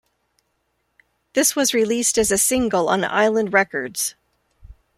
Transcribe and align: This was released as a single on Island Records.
This 1.33 1.55
was 1.55 1.75
released 1.75 2.17
as 2.17 2.31
a 2.31 2.37
single 2.39 2.89
on 2.89 3.03
Island 3.05 3.53
Records. 3.53 4.15